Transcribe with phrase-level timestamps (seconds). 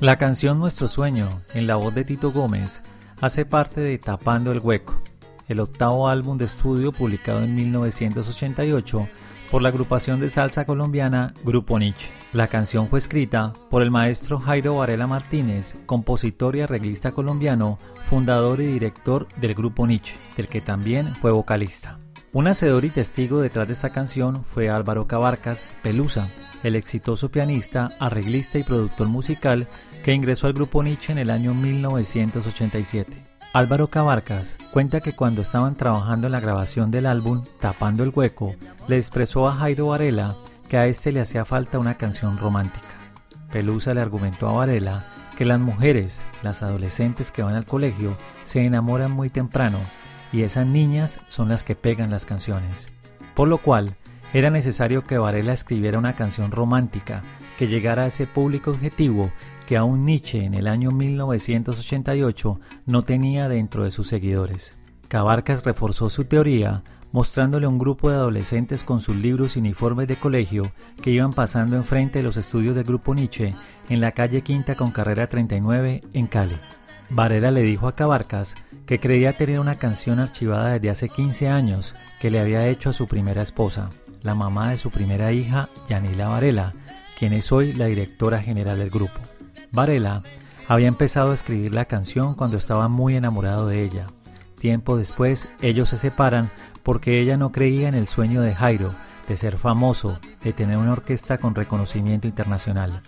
[0.00, 2.82] La canción Nuestro Sueño, en la voz de Tito Gómez,
[3.20, 5.00] hace parte de Tapando el Hueco,
[5.48, 9.08] el octavo álbum de estudio publicado en 1988
[9.50, 12.10] por la agrupación de salsa colombiana Grupo Nietzsche.
[12.32, 18.60] La canción fue escrita por el maestro Jairo Varela Martínez, compositor y arreglista colombiano, fundador
[18.60, 21.98] y director del Grupo Nietzsche, del que también fue vocalista.
[22.32, 26.28] Un hacedor y testigo detrás de esta canción fue Álvaro Cabarcas Pelusa,
[26.62, 29.66] el exitoso pianista, arreglista y productor musical
[30.04, 33.12] que ingresó al Grupo Nietzsche en el año 1987.
[33.52, 38.54] Álvaro Cabarcas cuenta que cuando estaban trabajando en la grabación del álbum Tapando el Hueco,
[38.86, 40.36] le expresó a Jairo Varela
[40.68, 42.86] que a este le hacía falta una canción romántica.
[43.50, 45.04] Pelusa le argumentó a Varela
[45.36, 49.80] que las mujeres, las adolescentes que van al colegio, se enamoran muy temprano
[50.32, 52.88] y esas niñas son las que pegan las canciones.
[53.34, 53.96] Por lo cual,
[54.32, 57.22] era necesario que Varela escribiera una canción romántica
[57.58, 59.32] que llegara a ese público objetivo
[59.66, 64.78] que aún Nietzsche en el año 1988 no tenía dentro de sus seguidores.
[65.08, 70.06] Cabarcas reforzó su teoría mostrándole a un grupo de adolescentes con sus libros y uniformes
[70.06, 73.54] de colegio que iban pasando enfrente de los estudios del grupo Nietzsche
[73.88, 76.54] en la calle Quinta con carrera 39 en Cali.
[77.10, 78.54] Varela le dijo a Cabarcas
[78.86, 82.92] que creía tener una canción archivada desde hace 15 años que le había hecho a
[82.92, 83.90] su primera esposa,
[84.22, 86.72] la mamá de su primera hija, Yanila Varela,
[87.18, 89.18] quien es hoy la directora general del grupo.
[89.72, 90.22] Varela
[90.68, 94.06] había empezado a escribir la canción cuando estaba muy enamorado de ella.
[94.60, 96.50] Tiempo después, ellos se separan
[96.84, 98.94] porque ella no creía en el sueño de Jairo
[99.26, 103.02] de ser famoso, de tener una orquesta con reconocimiento internacional.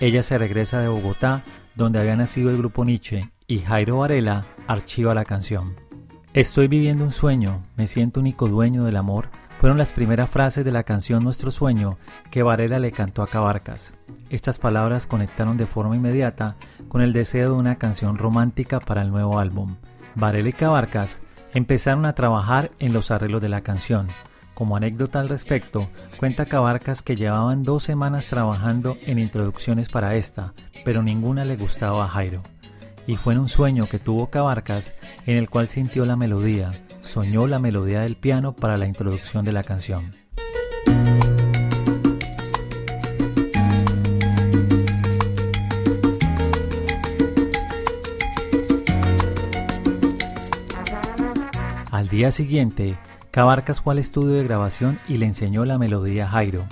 [0.00, 1.42] Ella se regresa de Bogotá,
[1.74, 5.74] donde había nacido el grupo Nietzsche, y Jairo Varela archiva la canción.
[6.32, 9.28] Estoy viviendo un sueño, me siento único dueño del amor,
[9.60, 11.96] fueron las primeras frases de la canción Nuestro Sueño
[12.30, 13.92] que Varela le cantó a Cabarcas.
[14.30, 16.56] Estas palabras conectaron de forma inmediata
[16.88, 19.76] con el deseo de una canción romántica para el nuevo álbum.
[20.14, 24.08] Varela y Cabarcas empezaron a trabajar en los arreglos de la canción.
[24.54, 25.88] Como anécdota al respecto,
[26.18, 30.52] cuenta Cabarcas que llevaban dos semanas trabajando en introducciones para esta,
[30.84, 32.42] pero ninguna le gustaba a Jairo.
[33.06, 34.94] Y fue en un sueño que tuvo Cabarcas
[35.26, 36.70] en el cual sintió la melodía,
[37.02, 40.12] soñó la melodía del piano para la introducción de la canción.
[51.90, 52.96] Al día siguiente,
[53.30, 56.64] Cabarcas fue al estudio de grabación y le enseñó la melodía a Jairo.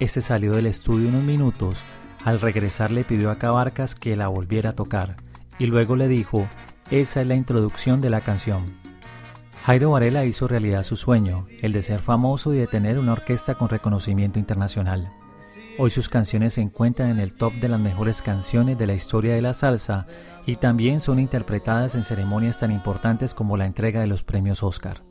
[0.00, 1.82] Este salió del estudio unos minutos.
[2.24, 5.16] Al regresar le pidió a Cabarcas que la volviera a tocar
[5.58, 6.46] y luego le dijo,
[6.90, 8.64] esa es la introducción de la canción.
[9.64, 13.54] Jairo Varela hizo realidad su sueño, el de ser famoso y de tener una orquesta
[13.54, 15.10] con reconocimiento internacional.
[15.78, 19.34] Hoy sus canciones se encuentran en el top de las mejores canciones de la historia
[19.34, 20.06] de la salsa
[20.46, 25.02] y también son interpretadas en ceremonias tan importantes como la entrega de los premios Oscar.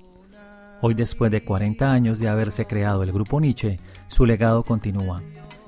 [0.81, 5.21] Hoy después de 40 años de haberse creado el grupo Nietzsche, su legado continúa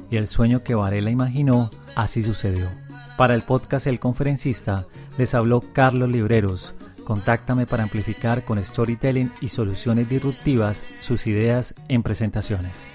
[0.09, 2.86] y el sueño que Varela imaginó así sucedió.
[3.17, 4.85] Para el podcast El Conferencista
[5.17, 6.75] les habló Carlos Libreros.
[7.03, 12.85] Contáctame para amplificar con storytelling y soluciones disruptivas sus ideas en presentaciones.